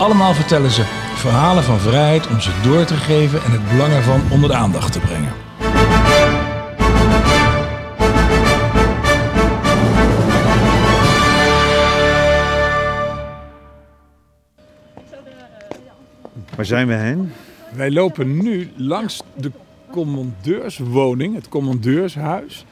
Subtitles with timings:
[0.00, 0.82] Allemaal vertellen ze
[1.14, 4.92] verhalen van vrijheid om ze door te geven en het belang ervan onder de aandacht
[4.92, 5.32] te brengen.
[16.56, 17.32] Waar zijn we heen?
[17.72, 19.52] Wij lopen nu langs de
[19.90, 22.64] commandeurswoning, het commandeurshuis,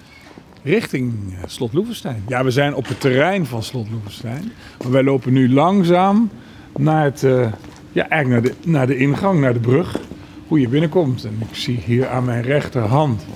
[0.62, 2.24] richting eh, Slot Loevestein.
[2.28, 4.52] Ja, we zijn op het terrein van Slot Loevestein.
[4.82, 6.30] Maar wij lopen nu langzaam
[6.78, 7.52] naar, het, eh,
[7.92, 10.00] ja, eigenlijk naar, de, naar de ingang, naar de brug,
[10.48, 11.24] hoe je binnenkomt.
[11.24, 13.26] En ik zie hier aan mijn rechterhand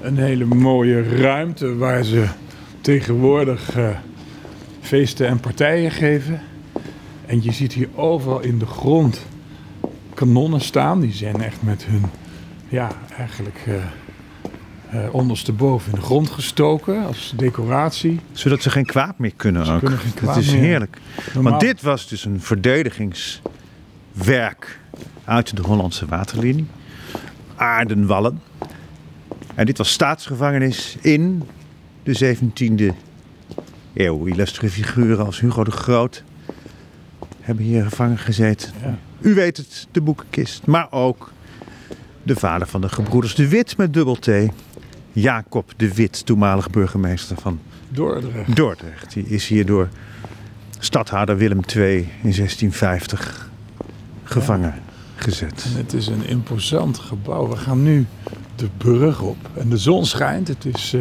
[0.00, 2.26] een hele mooie ruimte waar ze
[2.80, 3.88] tegenwoordig eh,
[4.80, 6.40] feesten en partijen geven.
[7.26, 9.26] En je ziet hier overal in de grond
[10.14, 11.00] kanonnen staan.
[11.00, 12.02] Die zijn echt met hun,
[12.68, 13.74] ja, eigenlijk eh
[14.90, 18.20] eh, ondersteboven in de grond gestoken als decoratie.
[18.32, 19.78] Zodat ze geen kwaad meer kunnen ook.
[19.80, 20.60] kunnen geen kwaad dat is meer.
[20.60, 20.98] heerlijk.
[21.34, 24.78] Normaal- Want dit was dus een verdedigingswerk
[25.24, 26.66] uit de Hollandse waterlinie.
[27.56, 28.40] Aardenwallen.
[29.54, 31.42] En dit was staatsgevangenis in
[32.02, 32.94] de 17e
[33.94, 34.24] eeuw.
[34.26, 36.24] Illustre figuren als Hugo de Groot
[37.40, 38.72] hebben hier gevangen gezeten.
[38.82, 38.98] Ja.
[39.20, 40.66] U weet het, de boekenkist.
[40.66, 41.32] Maar ook
[42.22, 44.28] de vader van de gebroeders De Wit met dubbel T.
[45.12, 47.58] Jacob de Wit, toenmalig burgemeester van
[47.88, 48.56] Dordrecht.
[48.56, 49.12] Dordrecht.
[49.12, 49.88] Die is hier door
[50.78, 53.50] stadhouder Willem II in 1650
[54.24, 54.74] gevangen
[55.14, 55.64] gezet.
[55.72, 57.48] En het is een imposant gebouw.
[57.48, 58.06] We gaan nu
[58.56, 59.36] de brug op.
[59.56, 60.48] En de zon schijnt.
[60.48, 61.00] Het is eh,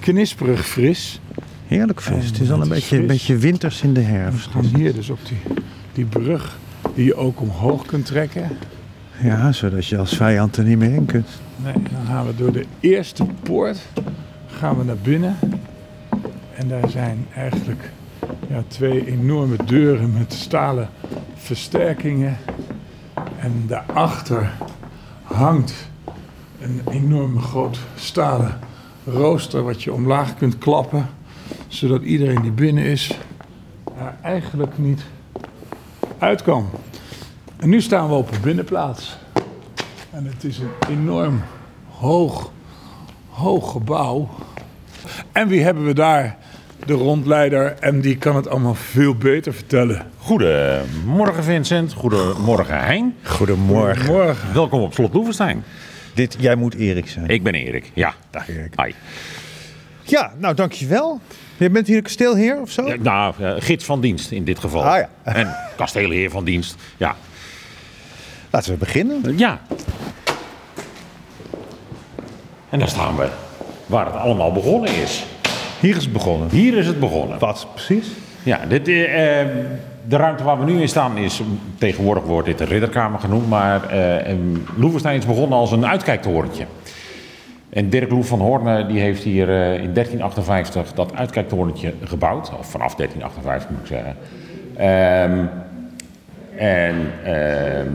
[0.00, 1.20] knisperig fris.
[1.66, 2.24] Heerlijk fris.
[2.24, 3.06] En Het is al een beetje, fris.
[3.06, 4.46] beetje winters in de We herfst.
[4.50, 5.38] gaan hier dus op die,
[5.92, 6.58] die brug
[6.94, 8.48] die je ook omhoog kunt trekken.
[9.20, 11.28] Ja, zodat je als vijand er niet meer in kunt.
[11.56, 13.78] Nee, dan gaan we door de eerste poort
[14.46, 15.36] gaan we naar binnen.
[16.54, 17.90] En daar zijn eigenlijk
[18.48, 20.88] ja, twee enorme deuren met stalen
[21.34, 22.36] versterkingen.
[23.38, 24.52] En daarachter
[25.22, 25.74] hangt
[26.60, 28.58] een enorm groot stalen
[29.06, 31.06] rooster wat je omlaag kunt klappen.
[31.68, 33.18] Zodat iedereen die binnen is
[33.98, 35.02] daar eigenlijk niet
[36.18, 36.68] uit kan.
[37.62, 39.16] En nu staan we op een binnenplaats.
[40.10, 41.42] En het is een enorm
[41.88, 42.52] hoog,
[43.28, 44.28] hoog gebouw.
[45.32, 46.36] En wie hebben we daar?
[46.86, 47.76] De rondleider.
[47.80, 50.06] En die kan het allemaal veel beter vertellen.
[50.18, 53.16] Goedemorgen Vincent, goedemorgen Hein.
[53.22, 54.06] Goedemorgen.
[54.06, 54.54] Morgen.
[54.54, 55.64] Welkom op Slot Loevestein.
[56.14, 57.28] Dit, jij moet Erik zijn.
[57.28, 58.14] Ik ben Erik, ja.
[58.30, 58.72] Dag Erik.
[58.76, 58.92] Hi.
[60.02, 61.20] Ja, nou dankjewel.
[61.56, 62.86] Je bent hier kasteelheer of zo?
[62.86, 64.84] Ja, nou, eh, gids van dienst in dit geval.
[64.84, 65.08] Ah, ja.
[65.22, 67.16] En kasteelheer van dienst, ja.
[68.52, 69.38] Laten we beginnen.
[69.38, 69.60] Ja.
[72.70, 73.28] En daar staan we,
[73.86, 75.24] waar het allemaal begonnen is.
[75.80, 76.48] Hier is het begonnen.
[76.50, 77.38] Hier is het begonnen.
[77.38, 78.06] Wat precies?
[78.42, 79.48] Ja, dit, eh, eh,
[80.08, 81.42] de ruimte waar we nu in staan is,
[81.78, 84.34] tegenwoordig wordt dit de ridderkamer genoemd, maar eh
[84.76, 86.64] Loevestein is begonnen als een uitkijktorentje.
[87.70, 92.70] En Dirk Loef van Hoorn die heeft hier eh, in 1358 dat uitkijktorentje gebouwd, of
[92.70, 94.16] vanaf 1358 moet ik zeggen.
[94.76, 95.46] Ehm,
[96.56, 97.88] en ehm,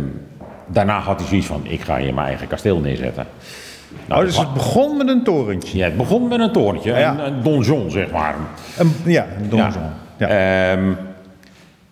[0.67, 3.25] daarna had hij zoiets van, ik ga hier mijn eigen kasteel neerzetten.
[4.05, 5.78] Nou, Oh, dus het begon met een torentje.
[5.78, 7.11] ja, het begon met een torentje, Ja.
[7.11, 8.35] een, een donjon zeg maar.
[8.77, 9.83] Een, ja, een donjon.
[10.17, 10.27] Ja.
[10.27, 10.91] Ehm,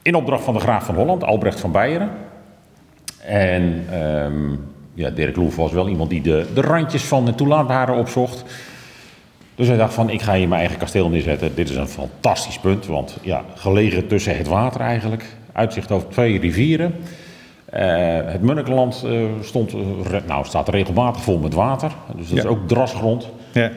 [0.01, 2.09] in opdracht van de graaf van Holland, Albrecht van Beieren.
[3.25, 4.49] En ehm,
[4.93, 8.43] ja, Dirk Loef was wel iemand die de, de randjes van de toelaatbare opzocht.
[9.55, 11.55] Dus hij dacht van, ik ga hier mijn eigen kasteel neerzetten.
[11.55, 15.25] Dit is een fantastisch punt, want ja, gelegen tussen het water eigenlijk.
[15.51, 16.95] Uitzicht over twee rivieren.
[17.75, 19.11] Eh, het Munnikenland eh,
[19.41, 19.79] stond, eh,
[20.27, 21.91] nou, staat regelmatig vol met water.
[22.15, 22.43] Dus dat Ja.
[22.43, 23.29] is ook drasgrond.
[23.51, 23.71] Ja.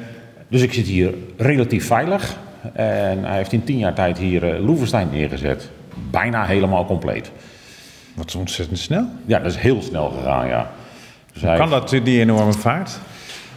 [0.49, 2.37] Dus ik zit hier relatief veilig.
[2.73, 5.71] En hij heeft in tien jaar tijd hier uh, Loevestein neergezet.
[6.11, 7.31] Bijna helemaal compleet.
[8.15, 9.05] Wat is ontzettend snel.
[9.27, 10.71] Ja, dat is heel snel gegaan, ja.
[11.33, 12.99] Dus hij- Kan dat, die enorme vaart?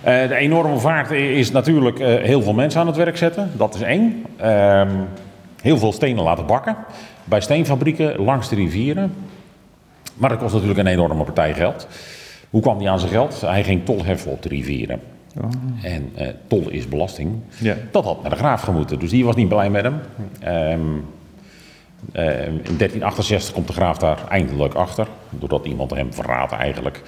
[0.02, 3.52] Eh, de enorme vaart is natuurlijk eh, heel veel mensen aan het werk zetten.
[3.58, 4.26] Dat is één.
[4.38, 4.90] Ehm,
[5.62, 6.76] heel veel stenen laten bakken.
[7.24, 9.14] Bij steenfabrieken langs de rivieren.
[10.22, 11.88] Maar dat kost natuurlijk een enorme partij geld.
[12.50, 13.42] Hoe kwam hij aan zijn geld?
[13.42, 15.00] Hij ging tol heffen op de rivieren.
[15.82, 17.32] En eh, tol is belasting.
[17.58, 17.76] Ja.
[17.92, 19.00] Dat had naar de graaf gemoeten.
[19.00, 20.00] Dus die was niet blij met hem.
[20.40, 20.80] Ehm,
[22.12, 25.08] eh, in 1368 komt de graaf daar eindelijk achter.
[25.30, 27.02] Doordat iemand hem verraadt eigenlijk.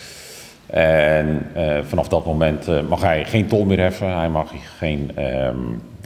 [0.74, 4.18] En eh, vanaf dat moment eh, mag hij geen tol meer heffen.
[4.18, 5.57] Hij mag geen, ehm,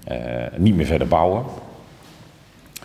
[0.08, 0.18] eh,
[0.56, 1.44] niet meer verder bouwen.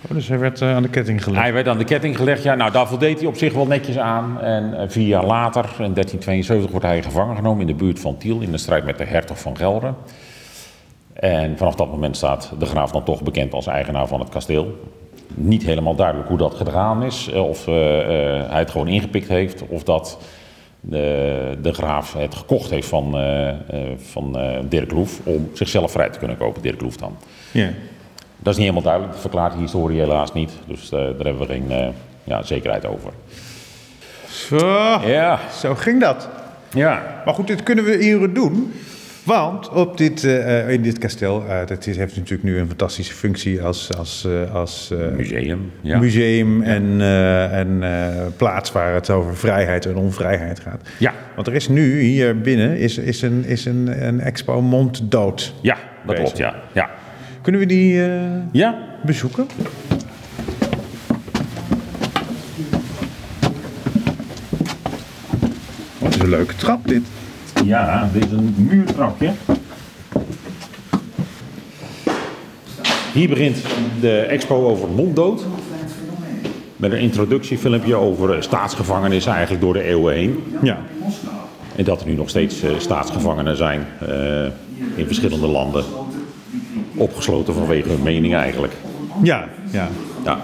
[0.09, 1.43] Oh, dus hij werd eh, aan de ketting gelegd.
[1.43, 2.43] Hij werd aan de ketting gelegd.
[2.43, 4.41] Ja, nou, daar voldeed hij op zich wel netjes aan.
[4.41, 8.17] En eh, vier jaar later, in 1372, wordt hij gevangen genomen in de buurt van
[8.17, 9.93] Tiel in de strijd met de hertog van Gelre.
[11.13, 14.81] En vanaf dat moment staat de graaf dan toch bekend als eigenaar van het kasteel.
[15.35, 17.29] Niet helemaal duidelijk hoe dat gedaan is.
[17.33, 19.63] eh, Of hij het gewoon ingepikt heeft.
[19.69, 20.19] Of dat
[20.81, 23.17] de, de graaf het gekocht heeft van,
[23.97, 24.39] van
[24.69, 25.21] Dirk Loef.
[25.25, 27.17] Om zichzelf vrij te kunnen kopen, Dirk Loef dan.
[27.51, 27.69] Ja.
[28.43, 30.53] Dat is niet helemaal duidelijk, dat verklaart de historie helaas niet.
[30.67, 31.89] Dus eh, daar hebben we geen eh,
[32.25, 33.11] ja, zekerheid over.
[34.29, 34.57] Zo,
[35.07, 36.29] Ja, zo ging dat.
[36.75, 37.23] ja.
[37.25, 38.73] Maar goed, dit kunnen we hier doen.
[39.25, 43.63] Want op dit, eh, in dit kasteel, eh, dat heeft natuurlijk nu een fantastische functie
[43.63, 45.73] als, als, als Museum.
[45.81, 45.99] Ja.
[45.99, 47.01] museum en,
[47.51, 47.83] en
[48.37, 50.89] plaats waar het over vrijheid en onvrijheid gaat.
[50.99, 55.55] Ja, Want er is nu hier binnen is, is een, is een, een expo monddood.
[55.61, 56.55] ja, dat klopt, ja.
[56.73, 56.91] Ja,
[57.43, 58.21] Kunnen we die eh,
[58.53, 58.79] ja.
[59.03, 59.47] bezoeken?
[65.99, 67.03] Wat is een leuke trap dit.
[67.65, 69.31] ja dit is een muurtrapje.
[73.13, 73.57] Hier begint
[74.01, 75.45] de expo over monddood.
[76.77, 80.45] Met een introductiefilmpje over eh, staatsgevangenis eigenlijk door de eeuwen heen.
[80.63, 80.79] Ja.
[81.77, 84.45] En dat er nu nog steeds eh, staatsgevangenen zijn eh,
[84.95, 85.85] in verschillende landen.
[86.97, 88.73] Opgesloten vanwege hun mening eigenlijk.
[89.23, 89.89] Ja, ja.
[90.25, 90.39] Ja.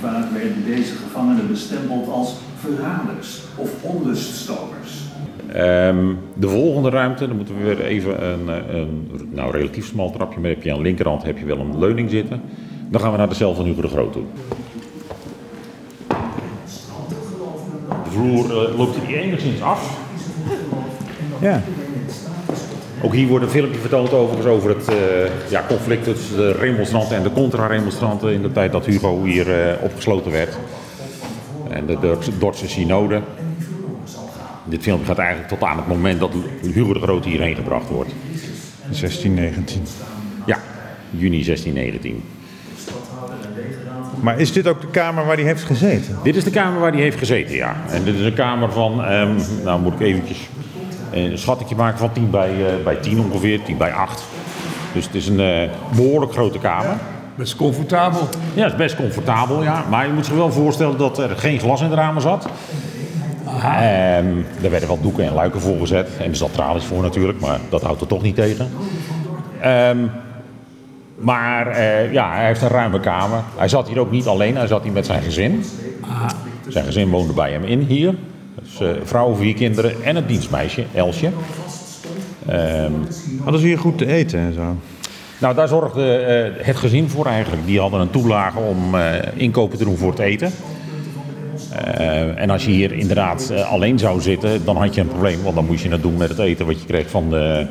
[0.00, 5.04] Vaak werden deze gevangenen bestempeld als verraders of onluststokers.
[5.52, 10.10] Ehm, de volgende ruimte, dan moeten we weer even een, eh, een nou, relatief smal
[10.10, 12.40] trapje, maar heb je aan de linkerhand heb je wel een leuning zitten.
[12.88, 14.24] Dan gaan we naar de cel van Hugo de Groot toe.
[18.04, 19.98] De vloer eh, loopt hier enigszins af.
[21.40, 21.62] ja.
[23.06, 27.16] Ook hier wordt een filmpje vertoond overigens over het eh, ja, conflict tussen de remonstranten
[27.16, 30.58] en de contra-remonstranten in de tijd dat Hugo hier eh, opgesloten werd.
[31.68, 33.20] En de Dordtse synode.
[34.64, 36.32] Dit filmpje gaat eigenlijk tot aan het moment dat
[36.62, 38.10] Hugo de Groot hierheen gebracht wordt.
[38.82, 39.82] 1619.
[40.46, 40.58] Ja,
[41.10, 42.22] juni 1619.
[44.20, 46.18] Maar is dit ook de kamer waar hij heeft gezeten?
[46.22, 47.76] Dit is de kamer waar hij heeft gezeten, ja.
[47.90, 50.38] En dit is een kamer van, ehm, nou moet ik eventjes
[51.16, 54.24] een schattingje maken van 10 bij, eh, bij 10 ongeveer, 10 bij 8.
[54.92, 56.96] Dus het is een eh, behoorlijk grote kamer.
[57.34, 58.28] Best comfortabel.
[58.54, 59.84] Ja, het is best comfortabel, ja.
[59.90, 62.48] Maar je moet zich wel voorstellen dat er geen glas in de ramen zat.
[63.46, 64.26] Ehm,
[64.62, 66.08] er werden wel doeken en luiken voor gezet.
[66.18, 68.70] En er zat tralies voor natuurlijk, maar dat houdt er toch niet tegen.
[69.60, 69.98] Ehm,
[71.16, 73.40] maar eh, ja, hij heeft een ruime kamer.
[73.56, 75.64] Hij zat hier ook niet alleen, hij zat hier met zijn gezin.
[76.68, 78.14] Zijn gezin woonde bij hem in hier.
[78.78, 81.30] Dus eh, vrouw, vier kinderen en een dienstmeisje, Elsje.
[82.46, 82.92] Ehm,
[83.42, 84.76] Hadden ze hier goed te eten en zo?
[85.40, 87.66] nou, daar zorgde eh, het gezin voor eigenlijk.
[87.66, 90.50] Die hadden een toelage om eh, inkopen te doen voor het eten.
[92.36, 95.42] En als je hier inderdaad alleen zou zitten, dan had je een probleem.
[95.42, 97.66] Want dan moest je het doen met het eten wat je kreeg van de,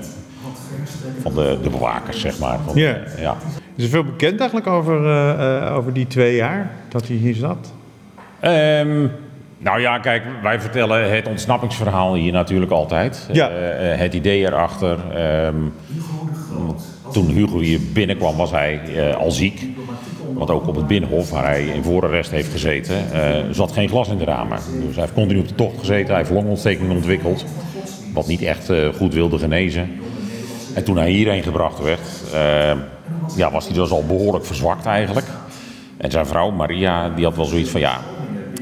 [1.21, 2.59] van de, de bewakers, zeg maar.
[2.65, 2.97] Van, Ja.
[3.19, 3.37] ja.
[3.75, 4.97] Is er veel bekend eigenlijk over,
[5.71, 7.71] over die twee jaar dat hij hier zat?
[8.39, 9.07] Ehm,
[9.57, 13.29] nou ja, kijk, wij vertellen het ontsnappingsverhaal hier natuurlijk altijd.
[13.31, 13.49] Ja.
[13.49, 14.97] Eh, eh, het idee erachter.
[15.15, 15.55] ehm,
[17.11, 19.67] toen Hugo hier binnenkwam was hij eh, al ziek.
[20.33, 22.95] Want ook op het Binnenhof, waar hij in voorarrest heeft gezeten,
[23.51, 24.57] zat geen glas in de ramen.
[24.85, 26.07] Dus hij heeft continu op de tocht gezeten.
[26.07, 27.45] Hij heeft longontsteking ontwikkeld.
[28.13, 29.89] Wat niet echt goed wilde genezen.
[30.73, 32.01] En toen hij hierheen gebracht werd,
[33.35, 35.25] ja, was hij dus al behoorlijk verzwakt eigenlijk.
[35.97, 37.99] En zijn vrouw Maria, die had wel zoiets van ja,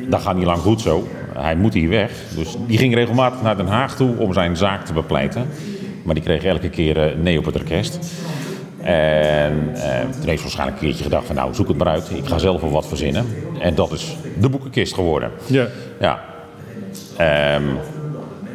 [0.10, 1.07] dat gaat niet lang goed zo.
[1.38, 2.12] Hij moet hier weg.
[2.36, 5.48] Dus die ging regelmatig naar Den Haag toe om zijn zaak te bepleiten.
[6.03, 8.00] Maar die kreeg elke keer eh, nee op het orkest.
[8.81, 12.12] En eh, toen heeft waarschijnlijk een keertje gedacht van nou, zoek het maar uit.
[12.15, 13.25] Ik ga zelf wel wat verzinnen.
[13.60, 15.31] En dat is de boekenkist geworden.
[15.45, 15.67] Ja.
[16.00, 16.24] Ja.
[17.17, 17.63] Ehm,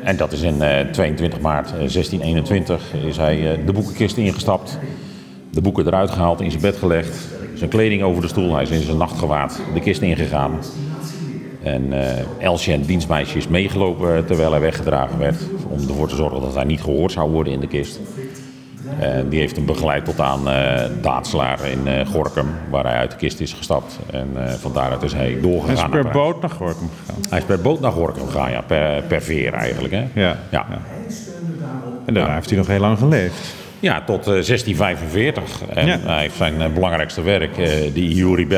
[0.09, 4.78] en dat is in eh, 22 maart eh, 1621 is hij eh, de boekenkist ingestapt.
[5.50, 7.28] De boeken eruit gehaald, in zijn bed gelegd.
[7.55, 8.55] Zijn kleding over de stoel.
[8.55, 10.59] Hij is in zijn nachtgewaad de kist ingegaan.
[11.62, 15.37] En eh Elsje en het dienstmeisje is meegelopen terwijl hij weggedragen werd.
[15.69, 18.00] Om ervoor te zorgen dat hij niet gehoord zou worden in de kist.
[18.99, 20.41] En die heeft hem begeleid tot aan
[21.03, 23.99] Daadslaar in eh, Gorkum, waar hij uit de kist is gestapt.
[24.12, 24.29] En
[24.61, 25.91] van daaruit is hij Hij is doorgegaan.
[25.91, 27.23] per boot naar Gorkum gegaan.
[27.29, 28.61] hij is per boot naar Gorkum gegaan, ja.
[28.61, 30.05] Per, per veer eigenlijk, hè.
[30.15, 30.38] Ja.
[30.50, 30.67] Ja,
[32.07, 33.55] En daarna heeft hij nog heel lang geleefd.
[33.81, 35.62] Ja, tot eh, 1645.
[35.75, 37.55] En hij heeft zijn belangrijkste werk,
[37.95, 38.49] die Iuri eh,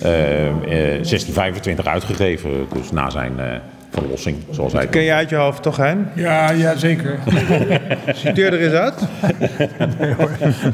[0.00, 2.50] 1625 uitgegeven.
[2.72, 3.44] Dus na zijn eh,
[3.90, 6.08] verlossing, zoals hij Ken je uit je hoofd toch, Hein?
[6.14, 7.18] Ja, ja zeker.
[8.14, 8.94] Citeer er eens uit.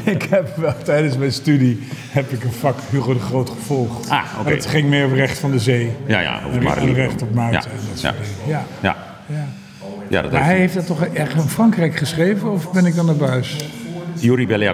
[0.04, 4.11] ik heb wel tijdens mijn studie heb ik een vak Hugo de Groot gevolgd.
[4.11, 4.50] Ah, oké.
[4.50, 5.92] Het ging meer over recht van de zee.
[6.07, 8.12] Ja, ja, over En recht op Maarten Ja, en dat ja.
[8.12, 8.59] soort dingen.
[8.59, 8.64] Ja.
[8.81, 9.45] Ja, ja.
[10.09, 13.07] ja dat Maar hij heeft dat toch echt in Frankrijk geschreven of ben ik dan
[13.07, 13.57] naar buis?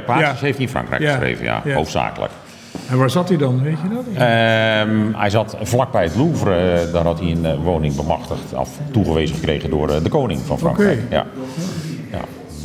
[0.06, 0.34] Paas Ja.
[0.40, 1.10] heeft in Frankrijk Ja.
[1.10, 1.74] geschreven, ja, Ja.
[1.74, 2.32] hoofdzakelijk.
[2.88, 4.04] En waar zat hij dan, weet je dat?
[4.14, 8.70] Ehm, hij zat vlakbij het Louvre, eh, daar had hij een eh, woning bemachtigd, af
[8.92, 11.00] toegewezen gekregen door eh, de koning van Frankrijk.
[11.10, 11.26] Ja.
[12.10, 12.20] Ja.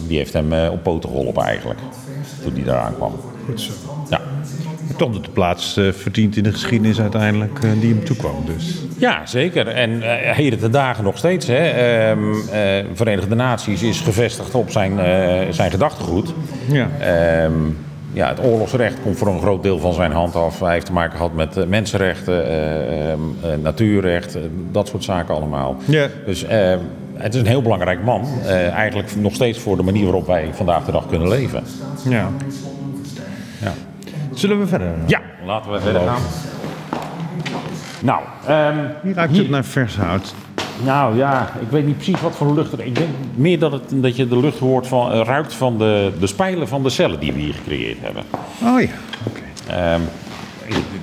[0.07, 1.79] Die heeft hem op poten geholpen eigenlijk,
[2.43, 3.11] toen hij daar aankwam.
[3.45, 3.71] Goed zo.
[4.09, 4.21] Ja.
[4.97, 8.35] Toch dat de plaats verdient in de geschiedenis uiteindelijk die hem toekwam.
[8.45, 8.83] Dus.
[8.97, 9.67] Ja, zeker.
[9.67, 11.47] En eh heden ten dagen nog steeds.
[11.47, 11.69] Hè.
[11.69, 12.19] Ehm,
[12.51, 16.33] eh, Verenigde Naties is gevestigd op zijn, eh, zijn gedachtegoed.
[16.67, 16.87] Ja.
[16.99, 17.53] Ehm,
[18.13, 20.59] ja, het oorlogsrecht komt voor een groot deel van zijn hand af.
[20.59, 23.19] Hij heeft te maken gehad met eh, mensenrechten, eh, eh,
[23.61, 24.37] natuurrecht,
[24.71, 25.77] dat soort zaken allemaal.
[25.85, 26.07] Ja.
[26.25, 26.45] Dus
[27.13, 28.27] het is een heel belangrijk man.
[28.73, 31.63] eigenlijk nog steeds voor de manier waarop wij vandaag de dag kunnen leven.
[32.09, 32.29] ja.
[33.61, 33.73] Ja.
[34.33, 34.91] Zullen we verder?
[35.05, 36.21] Ja, laten we verder gaan.
[38.01, 40.33] Nou, ehm, Hier ruikt het naar vers hout.
[40.85, 42.79] Nou ja, ik weet niet precies wat voor lucht er.
[42.85, 46.11] Ik denk meer dat, het, dat je de lucht hoort van, eh, ruikt van de,
[46.19, 48.23] de spijlen van de cellen die we hier gecreëerd hebben.
[48.63, 48.87] Oh ja,
[49.27, 49.41] oké.
[49.67, 50.01] Ehm,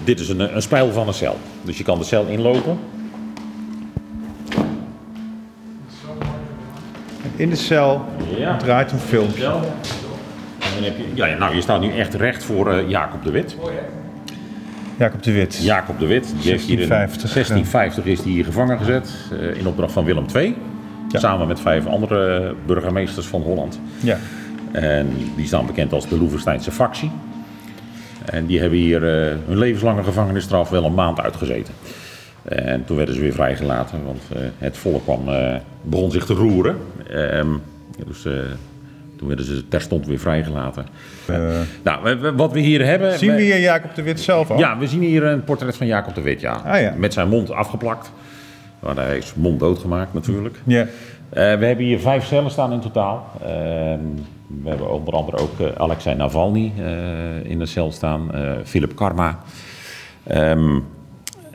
[0.04, 1.36] dit is een, een spijl van een cel.
[1.62, 2.78] Dus je kan de cel inlopen.
[7.36, 8.04] In de cel
[8.38, 8.56] Ja.
[8.56, 9.44] draait een filmpje.
[9.44, 9.52] En
[10.74, 13.30] dan heb je, ja, ja, nou, je staat nu echt recht voor eh, Jacob de
[13.30, 13.56] Wit.
[15.00, 15.58] Jacob de Wit.
[15.62, 19.10] Jacob de Wit, die heeft hier in 1650, 1650 is die hier gevangen gezet.
[19.32, 20.56] eh, in opdracht van Willem II.
[21.12, 23.80] Samen met vijf andere burgemeesters van Holland.
[24.00, 24.18] Ja.
[24.72, 27.10] En die staan bekend als de Loevesteinse factie.
[28.24, 31.74] En die hebben hier eh, hun levenslange gevangenisstraf wel een maand uitgezeten.
[32.44, 35.24] En toen werden ze weer vrijgelaten, want eh, het volk kwam,
[35.82, 36.76] begon zich te roeren.
[37.10, 37.48] Ehm,
[38.06, 38.26] dus
[39.20, 40.86] toen werden ze terstond weer vrijgelaten.
[41.82, 43.18] nou, wat we hier hebben...
[43.18, 44.58] Zien we hier Jacob de Wit zelf al?
[44.58, 46.52] Ja, we zien hier een portret van Jacob de Wit, ja.
[46.52, 46.94] Ah, ja.
[46.96, 48.12] Met zijn mond afgeplakt.
[48.78, 50.60] Want hij is monddood gemaakt natuurlijk.
[50.64, 50.80] Ja.
[50.80, 50.88] Eh,
[51.30, 53.30] we hebben hier vijf cellen staan in totaal.
[53.42, 54.04] Ehm,
[54.62, 58.30] we hebben onder andere ook eh, Alexei Navalny eh, in de cel staan,
[58.64, 59.38] Philip Karma.
[60.22, 60.78] Ehm,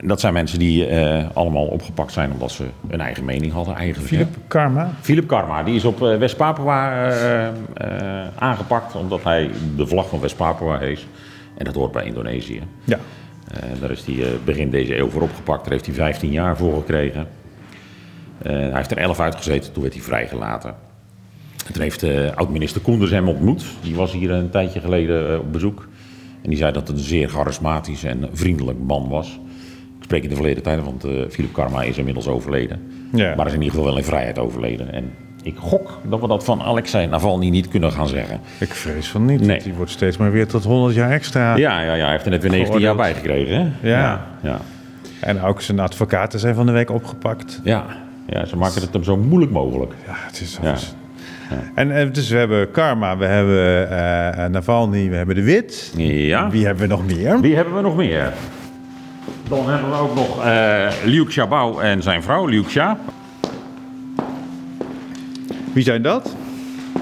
[0.08, 4.10] dat zijn mensen die eh, allemaal opgepakt zijn omdat ze een eigen mening hadden eigenlijk.
[4.10, 4.18] hè.
[4.18, 4.92] Philip Karma.
[5.02, 10.78] Philip Karma, die is op eh, West-Papua eh, aangepakt omdat hij de vlag van West-Papua
[10.78, 11.08] hees.
[11.58, 12.62] En dat hoort bij Indonesië.
[12.84, 13.00] Ja.
[13.80, 15.64] Daar is hij begin deze eeuw voor opgepakt.
[15.64, 17.28] Daar heeft hij 15 jaar voor gekregen.
[18.44, 20.76] Hij heeft er 11 uitgezeten, toen werd hij vrijgelaten.
[21.68, 22.04] En toen heeft
[22.36, 23.66] oud-minister Koenders hem ontmoet.
[23.82, 25.88] Die was hier een tijdje geleden op bezoek.
[26.42, 29.40] En die zei dat het een zeer charismatisch en vriendelijk man was.
[30.06, 32.82] Spreek in de verleden tijd, want eh Philip Karma is inmiddels overleden.
[33.14, 33.36] Ja.
[33.36, 34.94] Maar is in ieder geval wel in vrijheid overleden.
[34.94, 35.12] En
[35.44, 38.40] ik gok dat we dat van Alexei Navalny niet kunnen gaan zeggen.
[38.60, 39.42] Ik vrees van niet.
[39.42, 39.62] Nee.
[39.64, 41.56] Die wordt steeds maar weer tot 100 jaar extra.
[41.56, 43.56] Ja, ja, ja hij heeft er net weer 19 jaar bij gekregen.
[43.56, 43.90] Hè?
[43.90, 44.00] Ja.
[44.00, 44.28] ja.
[44.42, 44.60] ja.
[45.20, 47.62] En ook zijn advocaten zijn van de week opgepakt.
[47.64, 47.86] Ja,
[48.30, 49.94] ja ze maken het hem zo moeilijk mogelijk.
[50.08, 50.70] Ja, het is Ja.
[50.70, 50.96] alles.
[51.76, 55.94] En eh, dus we hebben Karma, we hebben eh, Navalny, we hebben de Wit.
[55.98, 56.50] Ja.
[56.50, 57.40] Wie hebben we nog meer?
[57.40, 58.34] Wie hebben we nog meer?
[59.50, 62.98] Dan hebben we ook nog eh Liu Xiaobao en zijn vrouw, Liu Xia.
[65.74, 66.36] Wie zijn dat?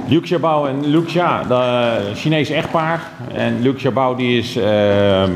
[0.07, 3.01] Liu Xiaobao en Liu Xia, de Chinese echtpaar.
[3.33, 5.31] En Liu Xiaobao die is ehm,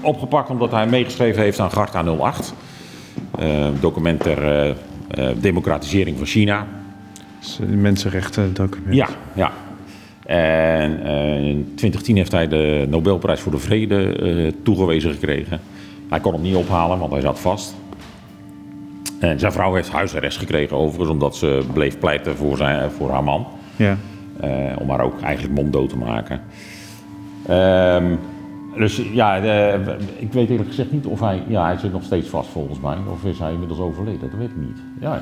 [0.00, 2.54] opgepakt omdat hij meegeschreven heeft aan Garta 08.
[3.38, 4.70] Eh, document ter eh,
[5.08, 6.66] eh, democratisering van China.
[7.16, 8.94] Dat is een mensenrechten document.
[8.94, 9.52] Ja, ja.
[10.26, 15.60] En eh, in 2010 heeft hij de Nobelprijs voor de Vrede eh, toegewezen gekregen.
[16.12, 17.74] Hij kon hem niet ophalen, want hij zat vast.
[19.20, 23.24] En zijn vrouw heeft huisarrest gekregen overigens, omdat ze bleef pleiten voor, zijn, voor haar
[23.24, 23.46] man.
[23.76, 23.96] Ja.
[24.40, 26.40] Eh, om haar ook eigenlijk monddood te maken.
[27.48, 28.14] Ehm,
[28.76, 29.80] dus ja, eh,
[30.16, 31.42] ik weet eerlijk gezegd niet of hij...
[31.48, 32.96] Ja, hij zit nog steeds vast volgens mij.
[33.12, 34.20] Of is hij inmiddels overleden?
[34.30, 34.78] Dat weet ik niet.
[35.00, 35.20] Ja,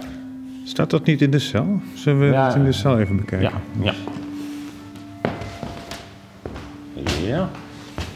[0.65, 1.81] Staat dat niet in de cel?
[1.95, 2.47] Zullen we Ja.
[2.47, 3.51] het in de cel even bekijken?
[3.81, 3.93] ja, ja.
[7.27, 7.49] Ja.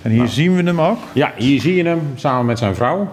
[0.04, 0.98] En hier zien we hem ook.
[1.12, 3.12] Ja, hier zie je hem samen met zijn vrouw.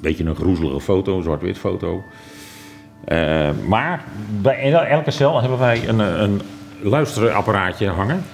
[0.00, 2.02] Beetje een groezelige foto, een zwart-wit foto.
[3.04, 4.04] Eh, maar
[4.40, 6.40] bij elke cel hebben wij een, eh, een
[6.80, 8.24] luisterapparaatje hangen.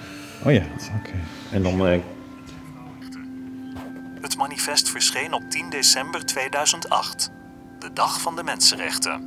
[0.45, 0.63] Oh ja,
[0.99, 1.13] oké.
[1.51, 1.99] En dan eh,
[4.21, 7.31] Het manifest verscheen op 10 december 2008,
[7.79, 9.23] de dag van de mensenrechten.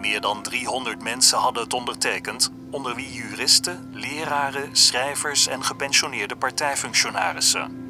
[0.00, 7.80] Meer dan 300 mensen hadden het ondertekend, onder wie juristen, leraren, schrijvers en gepensioneerde partijfunctionarissen.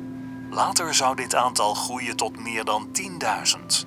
[0.51, 3.87] Later zou dit aantal groeien tot meer dan 10.000.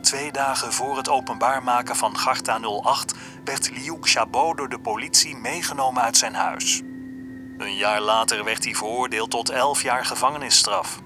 [0.00, 5.36] twee dagen voor het openbaar maken van Garta 08 werd Liu Xiaobo door de politie
[5.36, 6.82] meegenomen uit zijn huis.
[7.58, 11.00] Een jaar later werd hij veroordeeld tot 11 jaar gevangenisstraf.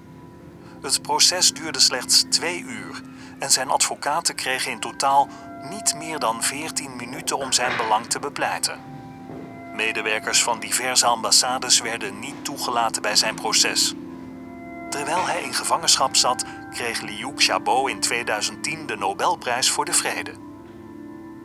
[0.82, 3.02] Het proces duurde slechts twee uur
[3.38, 5.28] en zijn advocaten kregen in totaal
[5.68, 8.80] niet meer dan 14 minuten om zijn belang te bepleiten.
[9.74, 13.94] Medewerkers van diverse ambassades werden niet toegelaten bij zijn proces.
[14.90, 20.32] Terwijl hij in gevangenschap zat, kreeg Liu Xiaobo in 2010 de Nobelprijs voor de Vrede.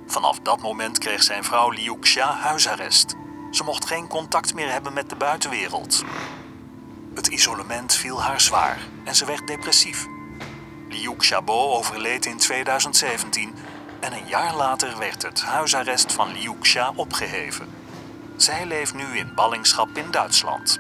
[0.07, 3.15] Vanaf dat moment kreeg zijn vrouw Liu Xia huisarrest.
[3.51, 6.03] Ze mocht geen contact meer hebben met de buitenwereld.
[7.15, 10.07] Het isolement viel haar zwaar en ze werd depressief.
[10.89, 13.53] Liu Xiaobo overleed in 2017
[14.01, 17.67] en een jaar later werd het huisarrest van Liu Xia opgeheven.
[18.36, 20.79] Zij leeft nu in ballingschap in Duitsland.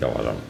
[0.00, 0.49] Hem.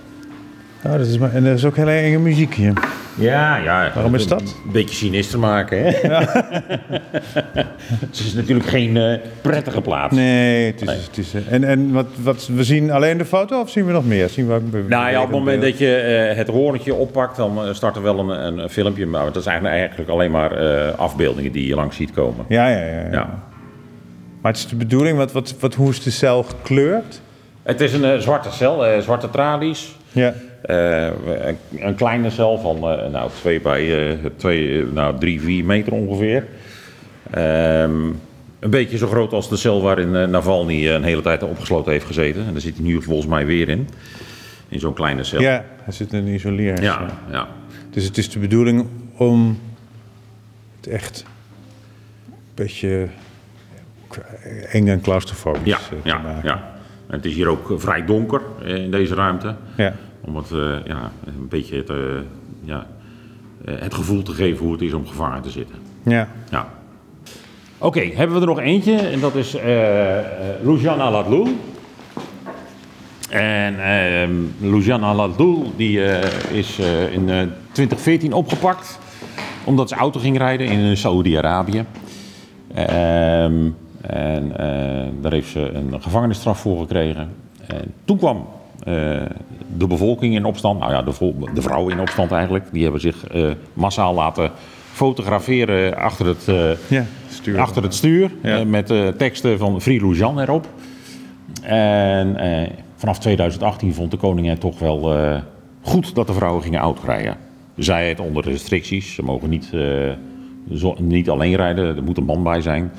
[0.87, 2.73] Oh, dat is maar, en er is ook hele enge muziek hier.
[3.15, 3.91] Ja, ja.
[3.95, 4.41] Waarom is dat?
[4.41, 5.91] Een beetje sinister maken, hè?
[8.01, 10.15] Het is natuurlijk geen eh, prettige plaats.
[10.15, 10.89] Nee, het is...
[10.89, 13.93] Het is eh, en en wat, wat, we zien alleen de foto of zien we
[13.93, 14.29] nog meer?
[14.29, 17.75] Zien we ook Nou ja, op het moment dat je eh, het hoornetje oppakt, dan
[17.75, 19.07] start er wel een, een, filmpje.
[19.07, 20.55] Maar dat is eigenlijk, eigenlijk alleen maar
[20.95, 22.45] afbeeldingen die je langs ziet komen.
[22.49, 23.09] Ja, ja, ja, ja.
[23.11, 23.43] Ja.
[24.41, 27.21] Maar het is de bedoeling, wat, wat, wat, hoe is de cel gekleurd?
[27.63, 29.97] Het is een zwarte cel, zwarte tralies.
[30.13, 30.35] Ja.
[30.63, 31.07] Eh,
[31.47, 35.93] een, een kleine cel van eh, nou, twee bij eh, twee, nou, drie, vier meter
[35.93, 36.47] ongeveer.
[37.31, 38.07] Ehm,
[38.59, 42.47] een beetje zo groot als de cel waarin Navalny een hele tijd opgesloten heeft gezeten.
[42.47, 43.89] En daar zit hij nu volgens mij weer in.
[44.69, 45.41] In zo'n kleine cel.
[45.41, 46.83] ja, hij zit in een isoleer.
[46.83, 47.49] ja, ja.
[47.91, 48.87] Dus het is de bedoeling
[49.17, 49.59] om
[50.77, 51.25] het echt
[52.27, 53.07] een beetje
[54.71, 56.49] eng en claustrofobisch Ja, te ja, maken.
[56.49, 56.55] ja.
[57.07, 59.55] En het is hier ook vrij donker in deze ruimte.
[59.77, 59.95] Ja.
[60.31, 61.97] Om het, eh, ja, een beetje het, eh,
[62.65, 62.87] ja,
[63.65, 65.77] eh, het gevoel te geven hoe het is om gevangen te zitten.
[66.03, 66.29] Ja.
[66.51, 66.69] Ja.
[67.79, 68.97] Oké, hebben we er nog eentje.
[68.97, 70.25] En dat is eh uh,
[70.63, 71.49] Lujan Aladloul.
[73.31, 74.29] En eh
[74.61, 78.99] Lujan Aladloul die, eh, is eh, in eh, 2014 opgepakt.
[79.65, 81.85] Omdat ze auto ging rijden in Saoedi-Arabië.
[82.75, 87.31] Ehm, en eh, daar heeft ze een gevangenisstraf voor gekregen.
[87.67, 88.60] En toen kwam eh,
[89.77, 90.79] de bevolking in opstand.
[90.81, 91.13] Nou ja, de,
[91.55, 92.65] de vrouwen in opstand eigenlijk.
[92.73, 94.51] Die hebben zich eh, massaal laten
[94.93, 97.59] fotograferen achter het, eh, Ja, stuur.
[97.61, 98.31] achter het stuur.
[98.43, 98.59] Ja.
[98.59, 100.67] eh, met eh, teksten van Free Lujan erop.
[101.63, 105.37] En eh, vanaf 2018 vond de koning het toch wel eh,
[105.83, 107.37] goed dat de vrouwen gingen autorijden.
[107.77, 109.15] Zij het onder restricties.
[109.15, 110.11] Ze mogen niet, eh,
[110.75, 112.93] zo- niet alleen rijden, er moet een man bij zijn.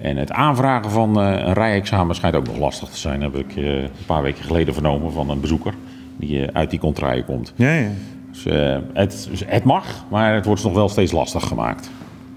[0.00, 3.22] En het aanvragen van eh, een rijexamen schijnt ook nog lastig te zijn.
[3.22, 5.74] heb ik eh, een paar weken geleden vernomen van een bezoeker
[6.16, 7.52] die eh, uit die contraille komt.
[7.56, 7.88] Ja, ja.
[8.32, 8.44] Dus,
[8.92, 11.90] het, het mag, maar het wordt nog wel steeds lastig gemaakt.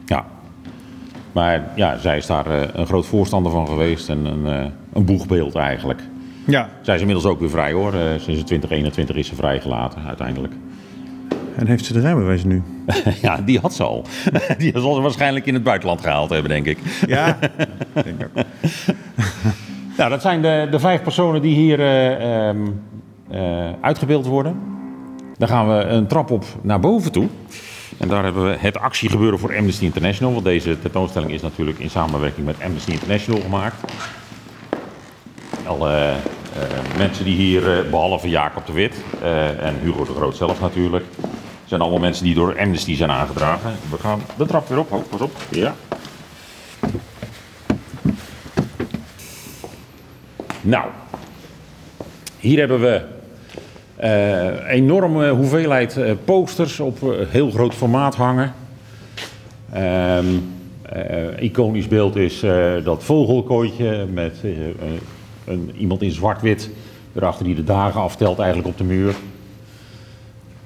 [0.05, 0.25] Ja.
[1.31, 6.01] Maar ja, zij is daar een groot voorstander van geweest en een, een boegbeeld eigenlijk.
[6.45, 7.93] Ja, Zij is inmiddels ook weer vrij hoor.
[8.17, 10.53] Sinds 2021 is ze vrijgelaten uiteindelijk.
[11.55, 12.61] En heeft ze de rijbewijs nu?
[13.21, 14.05] ja, die had ze al.
[14.57, 16.77] die zal ze waarschijnlijk in het buitenland gehaald hebben, denk ik.
[17.07, 17.37] Ja,
[17.93, 18.45] denk ik ook.
[19.97, 22.67] Nou, dat zijn de, de vijf personen die hier eh, ehm,
[23.29, 24.59] eh, uitgebeeld worden.
[25.37, 27.27] Dan gaan we een trap op naar boven toe.
[27.97, 30.33] En daar hebben we het actiegebeuren voor Amnesty International.
[30.33, 33.75] Want deze tentoonstelling is natuurlijk in samenwerking met Amnesty International gemaakt.
[35.65, 36.15] Alle
[36.53, 38.95] eh, mensen die hier, eh, behalve Jacob de Wit
[39.59, 41.05] en Hugo de Groot zelf natuurlijk,
[41.71, 43.71] zijn allemaal mensen die door Amnesty zijn aangedragen.
[43.89, 44.91] We gaan de trap weer op.
[44.91, 45.31] Oh, pas op.
[45.49, 45.75] Ja.
[50.61, 50.85] Nou,
[52.39, 53.01] hier hebben we
[53.95, 58.53] eh enorme hoeveelheid eh, posters op eh, heel groot formaat hangen.
[59.73, 60.25] Ehm,
[60.81, 62.39] eh, iconisch beeld is
[62.83, 64.35] dat vogelkooitje met
[65.45, 66.69] een, iemand in zwart-wit
[67.15, 69.15] erachter die de dagen aftelt eigenlijk op de muur.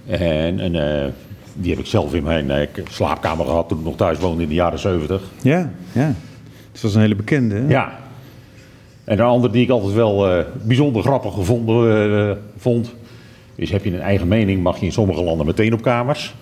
[0.07, 1.11] En, en eh,
[1.53, 4.49] die heb ik zelf in mijn eh, slaapkamer gehad toen ik nog thuis woonde in
[4.49, 5.21] de jaren 70.
[5.41, 6.13] Ja, ja.
[6.71, 7.55] Dus dat is een hele bekende.
[7.55, 7.67] hè?
[7.67, 7.91] Ja.
[9.03, 12.93] En een ander die ik altijd wel eh, bijzonder grappig gevonden vond,
[13.55, 16.33] is heb je een eigen mening, mag je in sommige landen meteen op kamers.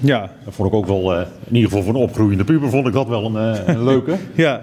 [0.00, 0.30] Ja.
[0.44, 3.08] Dat vond ik ook wel, in ieder geval voor een opgroeiende puber, vond ik dat
[3.08, 4.16] wel een, een leuke.
[4.34, 4.62] Ja.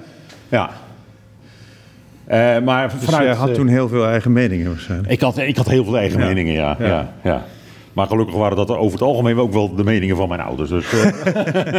[0.50, 0.70] ja.
[2.26, 5.10] Eh, maar Dus vanuit, jij had toen heel veel eigen meningen waarschijlijk.
[5.10, 6.26] ik, had, ik had heel veel eigen Ja.
[6.26, 6.86] meningen, ja, Ja.
[6.88, 7.12] ja.
[7.24, 7.46] Ja,
[7.94, 10.70] Maar gelukkig waren dat over het algemeen ook wel de meningen van mijn ouders.
[10.70, 11.06] Dus, eh,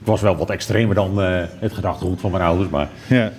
[0.00, 2.88] ik was wel wat extremer dan eh, het gedachtegoed van mijn ouders, maar...
[3.08, 3.32] Ja.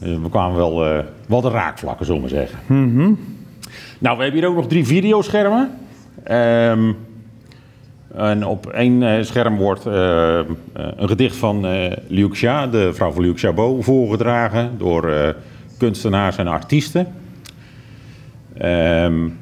[0.00, 2.58] Eh, we kwamen wel eh wat de raakvlakken, zullen we zeggen.
[3.98, 5.70] Nou, we hebben hier ook nog drie videoschermen.
[6.22, 6.92] Ehm,
[8.16, 13.32] En op één scherm wordt een gedicht van eh Liu Xia, de vrouw van Liu
[13.34, 15.28] Xiaobo, voorgedragen door eh,
[15.78, 17.06] kunstenaars en artiesten.
[18.58, 19.32] Ehm, het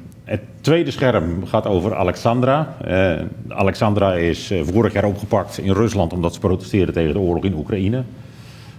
[0.63, 2.75] tweede scherm gaat over Alexandra.
[2.85, 7.43] Eh, Alexandra is eh, vorig jaar opgepakt in Rusland omdat ze protesteerde tegen de oorlog
[7.43, 8.03] in Oekraïne.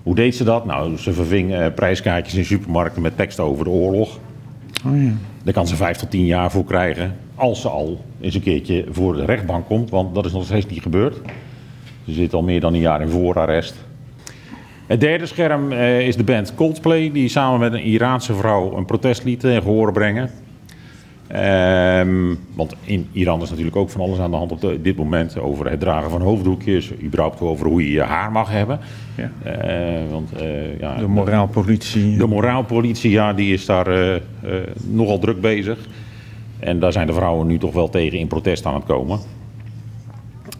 [0.02, 0.64] Hoe deed ze dat?
[0.64, 4.18] Nou, ze verving eh, prijskaartjes in supermarkten met tekst over de oorlog.
[5.42, 7.16] Daar kan ze vijf tot tien jaar voor krijgen.
[7.34, 10.66] Als ze al eens een keertje voor de rechtbank komt, want dat is nog steeds
[10.66, 11.16] niet gebeurd.
[12.06, 13.74] Ze zit al meer dan een jaar in voorarrest.
[14.86, 19.40] Het derde scherm is de band Coldplay, die samen met een Iraanse vrouw een protestlied
[19.40, 20.30] tegen horen brengen.
[21.26, 24.96] Ehm, want in Iran is natuurlijk ook van alles aan de hand op de- dit
[24.96, 28.78] moment over het dragen van hoofddoekjes, überhaupt over hoe je je haar mag hebben.
[29.16, 29.30] Ja.
[29.42, 32.16] Eh, want eh, ja, De moraalpolitie.
[32.16, 34.20] de moraalpolitie, ja, die is daar eh,
[34.90, 35.78] nogal druk bezig.
[36.58, 39.18] En daar zijn de vrouwen nu toch wel tegen in protest aan het komen.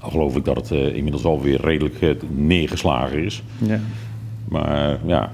[0.00, 3.42] Al geloof ik dat het inmiddels alweer redelijk neergeslagen is.
[3.59, 3.81] Ja.
[4.48, 5.33] Maar ja,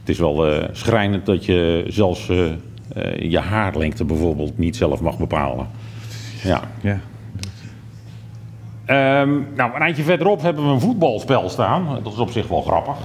[0.00, 2.30] het is wel eh, schrijnend dat je zelfs
[3.18, 5.68] je haarlengte bijvoorbeeld niet zelf mag bepalen.
[6.42, 6.60] Ja.
[6.80, 7.00] ja.
[8.84, 12.00] Ehm, nou, een eindje verderop hebben we een voetbalspel staan.
[12.02, 12.96] Dat is op zich wel grappig.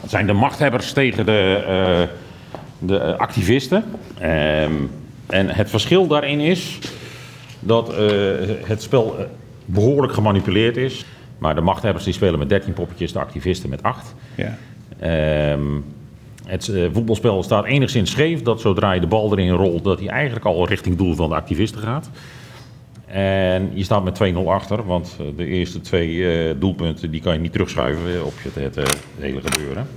[0.00, 2.16] Het zijn de machthebbers tegen de, eh,
[2.78, 3.84] de eh, activisten.
[4.18, 4.72] Ehm,
[5.26, 6.78] en het verschil daarin is
[7.60, 7.98] dat eh,
[8.64, 9.24] het spel eh,
[9.64, 11.04] behoorlijk gemanipuleerd is.
[11.38, 14.14] Maar de machthebbers die spelen met 13 poppetjes, de activisten met 8.
[14.34, 14.56] ja.
[14.98, 15.60] Ehm,
[16.46, 20.08] het eh, voetbalspel staat enigszins scheef dat zodra je de bal erin rolt, dat hij
[20.08, 22.10] eigenlijk al richting doel van de activisten gaat.
[23.06, 27.32] En je staat met 2-0 achter, want eh, de eerste twee eh, doelpunten die kan
[27.32, 29.88] je niet terugschuiven op het, het, hele gebeuren.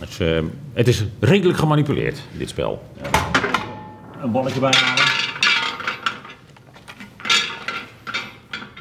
[0.00, 0.18] Dus,
[0.72, 2.82] het is redelijk gemanipuleerd, dit spel.
[4.22, 5.04] Een balletje bijhalen.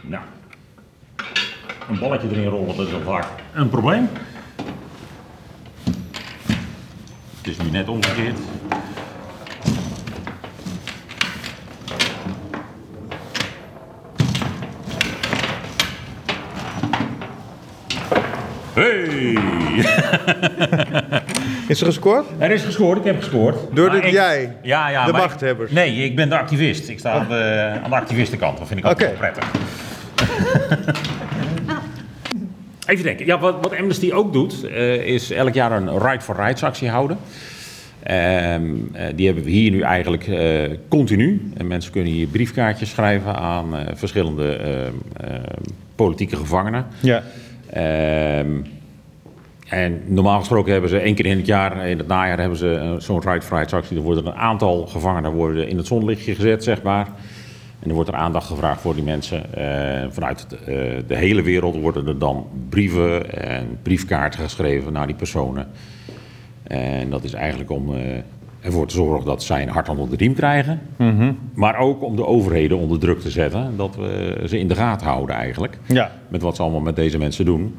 [0.02, 0.24] Nou,
[1.90, 4.10] een balletje erin rollen, dat is al vaak een probleem.
[7.39, 8.38] Het is nu net omgekeerd.
[18.74, 19.38] Hey!
[21.68, 22.26] Is er gescoord?
[22.38, 23.56] Er is gescoord, ik heb gescoord.
[23.74, 24.58] Door Maar de- ik- jij?
[24.62, 25.06] Ja, ja.
[25.06, 25.72] De machthebbers?
[25.72, 26.90] nee, ik ben de activist.
[26.90, 28.58] Ik sta aan de, aan de activistenkant.
[28.58, 29.06] Dat vind ik Oké.
[29.06, 29.52] wel prettig.
[32.90, 33.26] Even denken.
[33.26, 36.90] Ja, wat, wat Amnesty ook doet, eh, is elk jaar een Right for Rights actie
[36.90, 37.18] houden.
[38.04, 41.52] Ehm, eh, die hebben we hier nu eigenlijk eh, continu.
[41.58, 45.64] En mensen kunnen hier briefkaartjes schrijven aan verschillende ehm, ehm,
[45.96, 46.86] politieke gevangenen.
[47.00, 47.24] Ja.
[49.70, 52.96] En normaal gesproken hebben ze één keer in het jaar, in het najaar, hebben ze
[52.98, 53.98] zo'n Right for Rights actie.
[53.98, 57.08] Er worden een aantal gevangenen worden in het zonlichtje gezet, zeg maar.
[57.80, 59.54] En er wordt er aandacht gevraagd voor die mensen.
[59.54, 60.66] Eh, vanuit het, eh,
[61.08, 65.68] de hele wereld worden er dan brieven en briefkaarten geschreven naar die personen.
[66.64, 68.02] En dat is eigenlijk om eh,
[68.62, 70.80] ervoor te zorgen dat zij een hart onder de riem krijgen.
[71.54, 73.74] Maar ook om de overheden onder druk te zetten.
[73.78, 75.78] Dat we ze in de gaten houden eigenlijk.
[75.86, 76.12] Ja.
[76.28, 77.76] Met wat ze allemaal met deze mensen doen.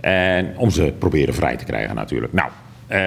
[0.00, 2.32] En om ze proberen vrij te krijgen natuurlijk.
[2.32, 2.50] Nou,
[2.86, 3.06] eh,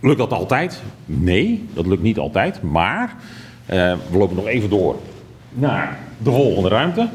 [0.00, 0.82] lukt dat altijd?
[1.04, 2.62] Nee, dat lukt niet altijd.
[2.62, 3.14] Maar
[3.66, 4.96] eh, we lopen nog even door
[5.48, 7.08] naar de volgende ruimte.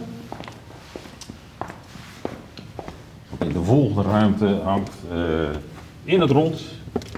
[3.39, 5.17] In de volgende ruimte hangt eh,
[6.03, 6.61] in het rond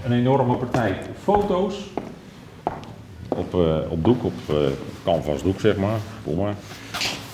[0.05, 1.75] een enorme partij foto's.
[3.27, 4.55] Op, eh, op doek, op eh
[5.03, 5.97] canvasdoek zeg maar.
[6.23, 6.53] Voel maar.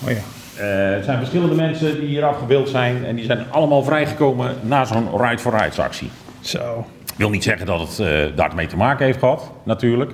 [0.03, 0.17] Oh ja.
[0.63, 3.05] Het zijn verschillende mensen die hier afgebeeld zijn.
[3.05, 6.09] En die zijn allemaal vrijgekomen na zo'n Right for Rights actie.
[6.39, 6.85] Zo.
[7.03, 10.11] Ik wil niet zeggen dat het daarmee te maken heeft gehad, natuurlijk.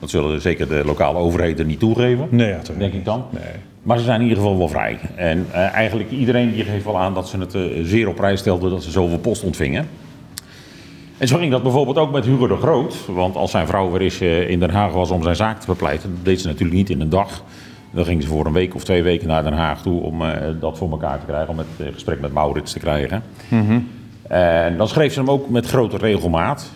[0.00, 2.28] Dat zullen zeker de lokale overheden niet toegeven.
[2.30, 2.76] Nee, ja, toch.
[2.76, 3.24] Denk ik dan.
[3.30, 3.42] Nee.
[3.82, 4.98] Maar ze zijn in ieder geval wel vrij.
[5.14, 8.40] En eh, eigenlijk iedereen die geeft wel aan dat ze het eh, zeer op prijs
[8.40, 9.88] stelden dat ze zoveel post ontvingen.
[11.18, 12.96] En zo ging dat bijvoorbeeld ook met Hugo de Groot.
[13.06, 15.66] Want als zijn vrouw weer eens eh, in Den Haag was om zijn zaak te
[15.66, 17.44] bepleiten, dat deed ze natuurlijk niet in een dag.
[17.90, 20.22] Dan ging ze voor een week of twee weken naar Den Haag toe om
[20.60, 23.22] dat voor elkaar te krijgen, om het gesprek met Maurits te krijgen.
[24.28, 26.70] En dan schreef ze hem ook met grote regelmaat.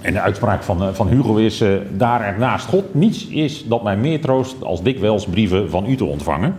[0.00, 3.64] En de uitspraak van, eh, van Hugo is: eh, Daar er naast God niets is
[3.68, 6.54] dat mij meer troost als dikwijls brieven van u te ontvangen.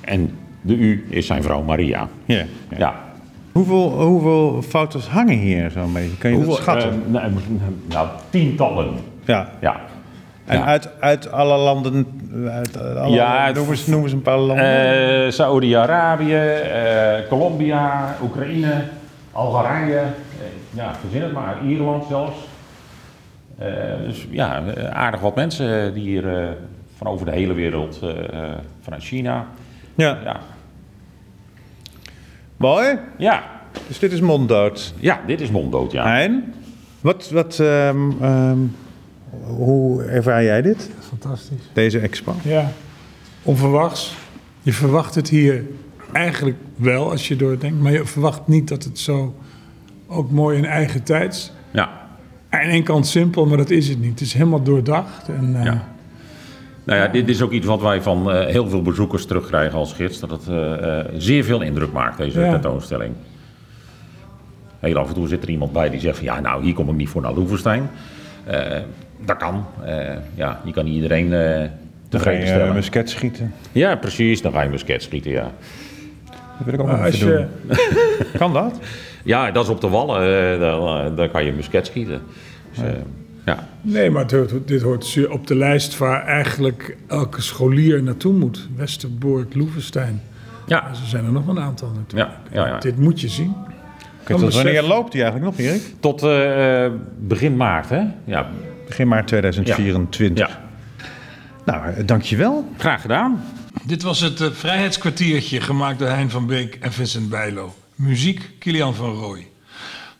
[0.00, 2.08] En de u is zijn vrouw Maria.
[2.24, 2.36] Ja.
[2.36, 2.44] ja.
[2.78, 2.94] Ja.
[3.52, 6.16] Hoeveel, hoeveel foto's hangen hier zo'n beetje?
[6.18, 6.90] Kan je dat schatten?
[6.90, 7.30] eh, nou,
[7.88, 8.88] nou, tientallen.
[9.24, 9.48] ja.
[9.60, 9.80] Ja.
[10.44, 10.64] En Ja.
[10.64, 12.06] uit, uit alle landen,
[12.50, 15.32] uit alle, Ja, het- noem, eens, noem eens een paar landen.
[15.32, 18.82] Saoedi-Arabië, eh, Colombia, Oekraïne,
[19.32, 20.02] Algerije,
[20.70, 22.36] ja, verzin het maar, Ierland zelfs.
[23.58, 23.68] Eh,
[24.06, 26.48] dus ja, aardig wat mensen die hier eh,
[26.96, 29.46] van over de hele wereld, eh, eh, vanuit China.
[29.94, 30.18] Ja.
[30.24, 30.40] Ja.
[32.56, 32.98] Mooi.
[33.18, 33.42] ja,
[33.86, 34.94] Dus dit is monddood.
[34.98, 36.20] ja, dit is monddood, ja.
[36.20, 36.54] En?
[37.00, 38.58] Wat, wat, ehm, ehm,
[39.46, 41.70] hoe ervaar jij dit, Fantastisch.
[41.72, 42.34] deze expo?
[42.44, 42.70] Ja,
[43.42, 44.14] onverwachts.
[44.62, 45.64] Je verwacht het hier
[46.12, 49.34] eigenlijk wel als je doordenkt, maar je verwacht niet dat het zo
[50.10, 51.52] ook mooi in eigen tijds.
[51.70, 51.90] Ja.
[52.48, 54.10] Aan één kant simpel, maar dat is het niet.
[54.10, 55.28] Het is helemaal doordacht.
[55.28, 55.88] En, eh, Ja.
[56.84, 59.92] Nou ja, dit is ook iets wat wij van eh, heel veel bezoekers terugkrijgen als
[59.92, 60.20] gids.
[60.20, 62.50] Dat het eh, eh, zeer veel indruk maakt, deze Ja.
[62.50, 63.12] tentoonstelling.
[64.78, 66.24] Heel af en toe zit er iemand bij die zegt van...
[66.24, 67.90] ja, nou, hier kom ik niet voor naar Loevestein.
[68.44, 68.78] Eh,
[69.24, 69.64] dat kan.
[69.84, 71.68] Eh, ja, je kan niet iedereen eh
[72.08, 73.54] Dan ga je tevreden uh, musket schieten.
[73.72, 74.42] Ja, precies.
[74.42, 75.50] Dan ga je musket schieten, ja.
[76.24, 77.76] Dat wil ik ook maar nog als even je, doen.
[78.38, 78.78] Kan dat?
[79.24, 80.52] Ja, dat is op de wallen.
[80.52, 82.22] eh, dan, eh, dan kan je musket schieten.
[82.74, 82.92] Dus, eh,
[83.46, 83.68] ja.
[83.80, 88.68] nee, maar hoort- dit hoort zeer op de lijst waar eigenlijk elke scholier naartoe moet.
[88.76, 90.22] Westerbork, Loevestein.
[90.66, 90.88] Ja.
[90.88, 92.30] Er zijn er nog een aantal natuurlijk.
[92.52, 92.78] Ja, ja, ja.
[92.78, 93.54] Dit moet je zien.
[94.20, 95.82] Oké, tot besef- wanneer loopt die eigenlijk nog, Erik?
[96.00, 98.02] Tot eh, eh, begin maart, hè?
[98.24, 98.48] Ja.
[98.86, 100.48] Begin maart 2024.
[100.48, 100.60] ja.
[101.64, 102.68] Nou, eh, dankjewel.
[102.78, 103.42] Graag gedaan.
[103.84, 107.74] Dit was het eh, Vrijheidskwartiertje gemaakt door Hein van Beek en Vincent Bijlo.
[108.00, 109.50] Muziek Kilian van Rooij.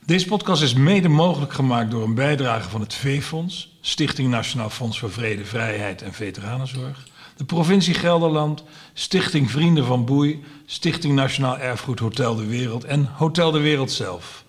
[0.07, 4.99] Deze podcast is mede mogelijk gemaakt door een bijdrage van het V-Fonds, Stichting Nationaal Fonds
[4.99, 11.99] voor Vrede, Vrijheid en Veteranenzorg, de provincie Gelderland, Stichting Vrienden van Boei, Stichting Nationaal Erfgoed
[11.99, 14.45] Hotel de Wereld en Hotel de Wereld zelf.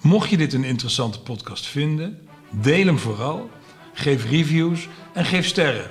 [0.00, 3.50] Mocht je dit een interessante podcast vinden, deel hem vooral,
[3.92, 5.90] geef reviews en geef sterren.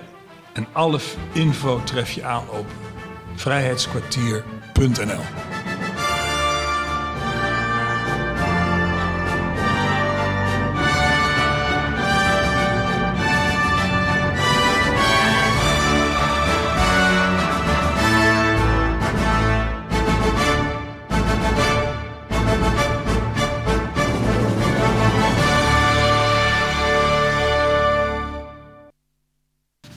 [0.54, 1.00] En alle
[1.34, 2.66] info tref je aan op
[3.36, 5.55] vrijheidskwartier.nl.